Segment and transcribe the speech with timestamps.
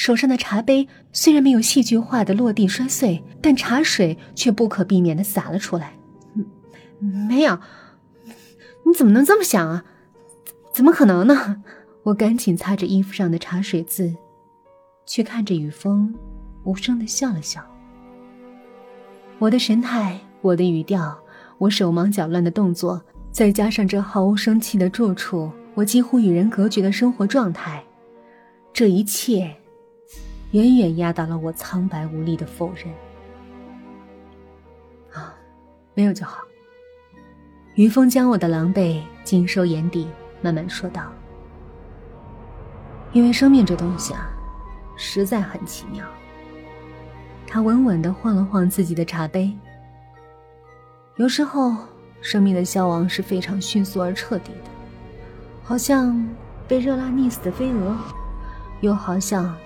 [0.00, 5.92] 手上的茶杯虽然没有戏剧化的落地摔碎，但茶水却不可避免的洒了出来。
[7.28, 7.58] 没有，
[8.86, 9.84] 你怎么能这么想啊？
[10.72, 11.62] 怎么可能呢？
[12.04, 14.16] 我赶紧擦着衣服上的茶水渍，
[15.04, 16.14] 去看着雨风，
[16.64, 17.62] 无声的笑了笑。
[19.38, 21.14] 我的神态，我的语调，
[21.58, 27.84] 我手忙脚乱的动作，再加上这毫无生气的住处，我几乎与人隔绝的生活状态，
[28.72, 29.54] 这一切，
[30.52, 32.88] 远远压倒了我苍白无力的否认。
[35.12, 35.34] 啊，
[35.94, 36.42] 没有就好。
[37.74, 40.08] 于峰将我的狼狈尽收眼底，
[40.42, 41.12] 慢慢说道。
[43.12, 44.28] 因为生命这东西啊，
[44.96, 46.04] 实在很奇妙。
[47.46, 49.52] 他稳稳的晃了晃自己的茶杯。
[51.16, 51.76] 有时候，
[52.20, 54.70] 生命的消亡是非常迅速而彻底的，
[55.64, 56.28] 好像
[56.68, 57.96] 被热辣溺死的飞蛾，
[58.80, 59.56] 又好像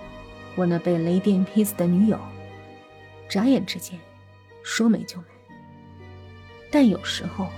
[0.57, 2.19] 我那被雷电劈死的女友，
[3.29, 3.99] 眨眼之间，
[4.63, 5.25] 说没就没。
[6.71, 7.49] 但有时候，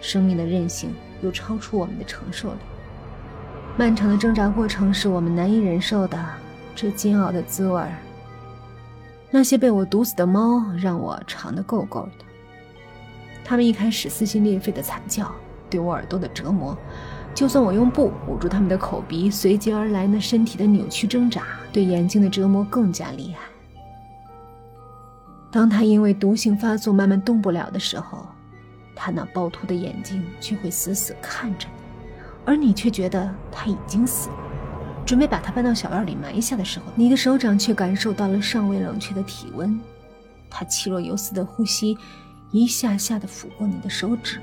[0.00, 2.58] 生命的韧性又超出我们的承受力。
[3.76, 6.18] 漫长的挣扎过程是我们难以忍受的，
[6.74, 7.82] 这煎熬的滋味
[9.30, 12.24] 那些被我毒死的猫让我尝得够够的。
[13.44, 15.32] 它们一开始撕心裂肺的惨叫，
[15.72, 16.76] 对我耳朵的折磨；
[17.34, 21.42] 就算我用布捂住他们的口鼻，随即而来那身体的扭曲挣扎，
[21.72, 23.48] 对眼睛的折磨更加厉害。
[25.50, 28.26] 当他因为毒性发作慢慢动不了的时候，
[28.94, 31.82] 他那暴突的眼睛却会死死看着你。
[32.44, 34.36] 而你却觉得他已经死了，
[35.06, 39.80] 准备把他搬到小院里埋下的时候，你的手掌却感受到了尚未冷却的体温，
[40.50, 41.96] 他气若游丝的呼吸，
[42.50, 44.40] 一下下的抚过你的手指，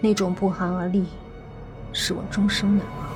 [0.00, 1.04] 那种不寒而栗，
[1.92, 3.08] 使我终生难忘。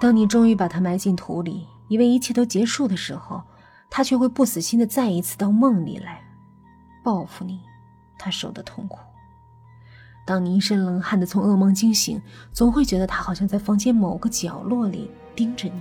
[0.00, 3.42] 当你终于把他埋进土里，以为一切都结束的时候，
[3.88, 6.22] 他却会不死心的再一次到梦里来，
[7.02, 7.60] 报复你，
[8.18, 8.98] 他受的痛苦。
[10.26, 12.20] 当你一身冷汗的从噩梦惊醒，
[12.52, 15.80] 总会觉得他好像在房间某个角落里盯着你，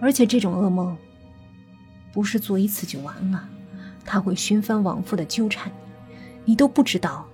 [0.00, 0.96] 而且这种噩梦
[2.12, 3.46] 不是做一次就完了，
[4.04, 7.26] 他会循环往复的纠缠你，你都不知道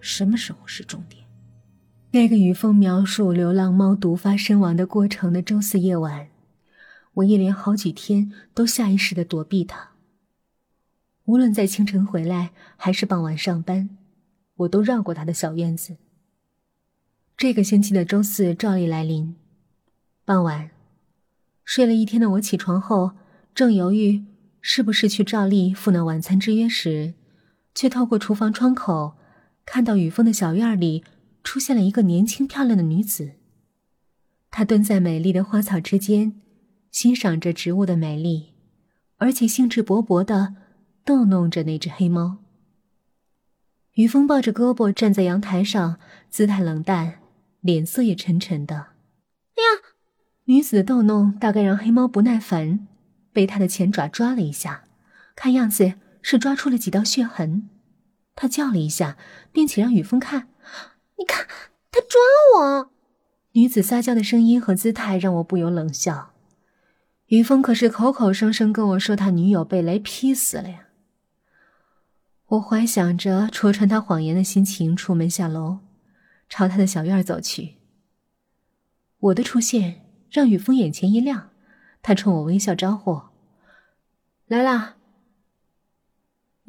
[0.00, 1.24] 什么时候是终点。
[2.12, 6.28] 那个雨峰描述流浪猫毒发身亡的过程的周四夜晚，
[7.14, 9.90] 我一连好几天都下意识的躲避他，
[11.26, 13.90] 无论在清晨回来还是傍晚上班。
[14.56, 15.96] 我都绕过他的小院子。
[17.36, 19.34] 这个星期的周四照例来临，
[20.26, 20.70] 傍晚，
[21.64, 23.12] 睡了一天的我起床后，
[23.54, 24.22] 正犹豫
[24.60, 27.14] 是不是去照例赴那晚餐之约时，
[27.74, 29.14] 却透过厨房窗口
[29.72, 31.04] 看到雨峰的小院里
[31.44, 33.34] 出现了一个年轻漂亮的女子。
[34.50, 36.32] 她蹲在美丽的花草之间，
[36.90, 38.52] 欣赏着植物的美丽，
[39.18, 40.56] 而且兴致勃勃地
[41.04, 42.38] 逗弄着那只黑猫。
[43.92, 47.20] 雨峰抱着胳膊站在阳台上，姿态冷淡，
[47.60, 48.74] 脸色也沉沉的。
[48.74, 49.94] 哎呀！
[50.46, 52.88] 女子的逗弄大概让黑猫不耐烦，
[53.32, 54.82] 被他的前爪抓了一下，
[55.36, 57.68] 看样子是抓出了几道血痕。
[58.40, 59.18] 他叫了一下，
[59.52, 60.48] 并且让雨峰看
[61.18, 61.46] ：“你看，
[61.92, 62.18] 他抓
[62.56, 62.90] 我！”
[63.52, 66.32] 女子撒娇的声音和姿态让我不由冷笑。
[67.26, 70.86] 雨峰可是口口声声跟我说他女友被雷劈死了呀。
[72.46, 75.80] 我怀想着戳穿他谎言的心情，出门下楼，
[76.48, 77.74] 朝他的小院走去。
[79.18, 81.50] 我的出现让雨峰眼前一亮，
[82.00, 83.20] 他冲我微笑招呼
[84.48, 84.96] ：“来啦。”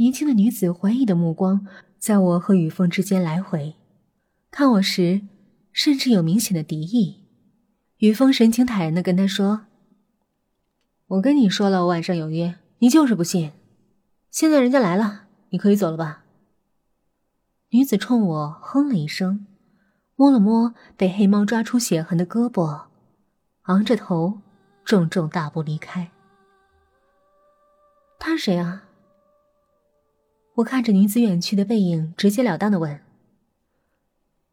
[0.02, 1.68] 年轻的女子怀疑的目光
[2.00, 3.76] 在我和雨峰之间来回，
[4.50, 5.22] 看我时
[5.72, 7.28] 甚至有明显的敌意。
[7.98, 9.68] 雨峰神情坦然的跟他说
[11.06, 13.52] ：“我跟你说了，我晚上有约，你就是不信。
[14.32, 16.24] 现在人家来了。”你可以走了吧。
[17.70, 19.46] 女子冲我哼了一声，
[20.16, 22.86] 摸了摸被黑猫抓出血痕的胳膊，
[23.64, 24.40] 昂着头，
[24.84, 26.10] 重重大步离开。
[28.18, 28.86] 他是谁啊？
[30.56, 33.00] 我看着女子远去的背影，直截了当的问：“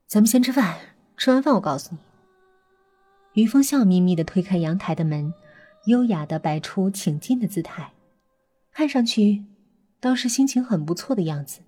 [0.07, 0.77] 咱们先吃饭，
[1.17, 1.99] 吃完饭我告诉你。”
[3.35, 5.33] 于峰笑眯眯的推开阳台的门，
[5.87, 7.93] 优雅的摆出请进的姿态，
[8.73, 9.45] 看上去。
[10.01, 11.59] 倒是心情很不错的样子。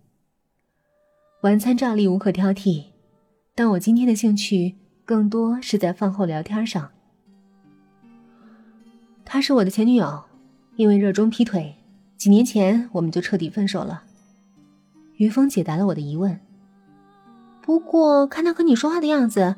[1.41, 2.85] 晚餐照例无可挑剔，
[3.56, 6.93] 但我今天的兴趣更多是在饭后聊天上。
[9.25, 10.23] 她是我的前女友，
[10.77, 11.75] 因为热衷劈腿，
[12.17, 14.05] 几年前我们就彻底分手了。
[15.20, 16.40] 于峰解答了我的疑问。
[17.61, 19.55] 不过看他和你说话的样子，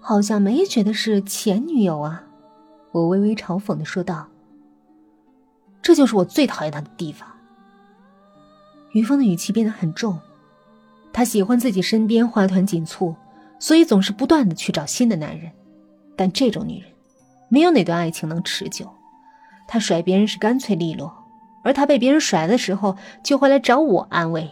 [0.00, 2.24] 好像没觉得是前女友啊。
[2.90, 4.26] 我微微嘲讽的说道
[5.80, 7.28] ：“这就是我最讨厌他的地方。”
[8.90, 10.18] 于峰的语气变得很重，
[11.12, 13.14] 他喜欢自己身边花团锦簇，
[13.60, 15.48] 所以总是不断的去找新的男人。
[16.16, 16.90] 但这种女人，
[17.48, 18.92] 没有哪段爱情能持久。
[19.68, 21.14] 他甩别人是干脆利落，
[21.62, 24.50] 而他被别人甩的时候，就会来找我安慰，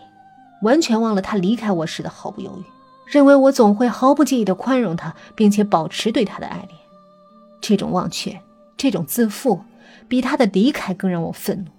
[0.63, 2.65] 完全忘了他离开我时的毫不犹豫，
[3.07, 6.71] 认为我总会毫不介意的宽容他，并且保持对他的爱恋。
[7.61, 8.41] 这种忘却，
[8.77, 9.63] 这种自负，
[10.09, 11.71] 比他的离开更让我愤怒。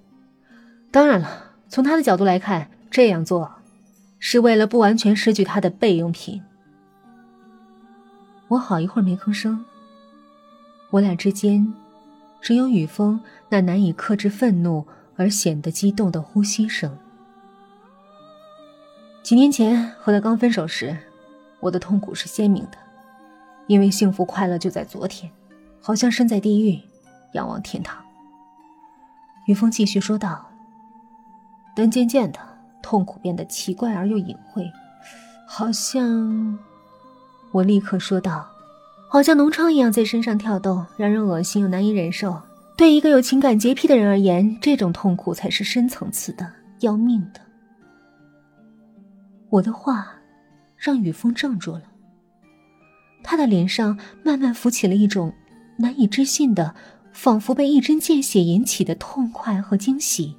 [0.91, 1.49] 当然了。
[1.69, 3.51] 从他的角度来看，这样做
[4.19, 6.39] 是为了不完全失去他的备用品。
[8.49, 9.65] 我好一会儿没吭声。
[10.91, 11.73] 我俩之间
[12.41, 13.19] 只有雨峰
[13.49, 14.85] 那难以克制愤怒
[15.15, 16.95] 而显得激动的呼吸声。
[19.23, 20.95] 几年前和他刚分手时，
[21.61, 22.77] 我的痛苦是鲜明的，
[23.67, 25.31] 因为幸福快乐就在昨天，
[25.81, 26.77] 好像身在地狱，
[27.31, 28.03] 仰望天堂。
[29.45, 30.45] 于峰继续说道。
[31.75, 32.39] 但渐渐的，
[32.83, 34.69] 痛苦变得奇怪而又隐晦，
[35.47, 36.59] 好像……
[37.51, 38.45] 我立刻说道
[39.09, 42.39] ：“好像脓疮一样在身上跳动，让人恶心又难以忍受。
[42.77, 46.47] 对一个有情感洁癖的人而言，这种痛苦才是深层次的、
[46.81, 47.39] 要命的。”
[49.53, 50.15] 我的话
[50.75, 51.83] 让雨峰怔住了，
[53.23, 55.33] 他的脸上慢慢浮起了一种
[55.77, 56.73] 难以置信的，
[57.11, 60.37] 仿佛被一针见血引起的痛快和惊喜。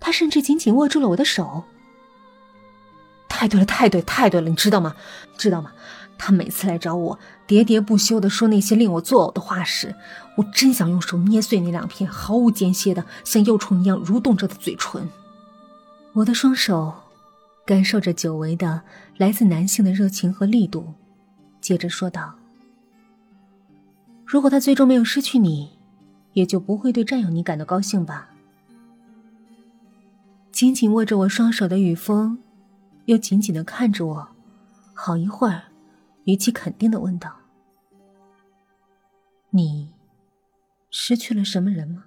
[0.00, 1.62] 他甚至紧紧握住了我的手。
[3.28, 4.96] 太对了，太对，太对了，你知道吗？
[5.38, 5.72] 知道吗？
[6.18, 9.94] 他每次来找我，喋喋不休的说那些令我作呕的话时，
[10.36, 15.08] 我真想用手捏碎那两片毫无间歇的像幼虫一样蠕动着的嘴唇。
[16.14, 16.92] 我的双手
[17.66, 18.82] 感受着久违的
[19.16, 20.94] 来自男性的热情和力度，
[21.60, 22.34] 接着说道
[24.26, 25.78] ：“如果他最终没有失去你，
[26.32, 28.30] 也就不会对占有你感到高兴吧。”
[30.50, 32.38] 紧紧握着我双手的雨风，
[33.04, 34.28] 又紧紧的看着我，
[34.92, 35.62] 好一会儿，
[36.24, 37.36] 语气肯定的问道
[39.50, 39.92] ：“你
[40.90, 42.04] 失去了什么人吗？”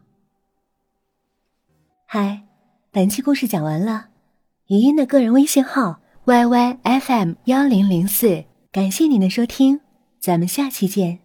[2.06, 2.44] 嗨，
[2.92, 4.10] 本期故事讲完了，
[4.68, 9.82] 语音的个人微信号 y y f m 幺零零四，感谢您的收听，
[10.22, 11.23] 咱们下期见。